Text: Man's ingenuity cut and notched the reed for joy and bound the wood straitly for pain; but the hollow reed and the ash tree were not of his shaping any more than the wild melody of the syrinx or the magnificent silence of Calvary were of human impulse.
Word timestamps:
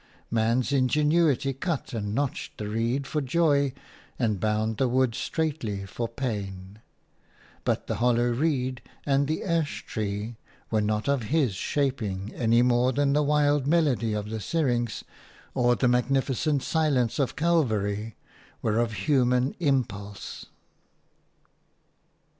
Man's 0.31 0.71
ingenuity 0.73 1.53
cut 1.53 1.93
and 1.93 2.15
notched 2.15 2.57
the 2.57 2.67
reed 2.67 3.05
for 3.05 3.21
joy 3.21 3.71
and 4.17 4.39
bound 4.39 4.77
the 4.77 4.87
wood 4.89 5.13
straitly 5.13 5.85
for 5.85 6.07
pain; 6.09 6.79
but 7.63 7.85
the 7.85 7.97
hollow 7.97 8.29
reed 8.31 8.81
and 9.05 9.27
the 9.27 9.43
ash 9.43 9.85
tree 9.85 10.37
were 10.71 10.81
not 10.81 11.07
of 11.07 11.25
his 11.29 11.53
shaping 11.53 12.33
any 12.33 12.63
more 12.63 12.91
than 12.91 13.13
the 13.13 13.21
wild 13.21 13.67
melody 13.67 14.13
of 14.13 14.31
the 14.31 14.39
syrinx 14.39 15.03
or 15.53 15.75
the 15.75 15.87
magnificent 15.87 16.63
silence 16.63 17.19
of 17.19 17.35
Calvary 17.35 18.15
were 18.63 18.79
of 18.79 18.93
human 19.05 19.53
impulse. 19.59 20.47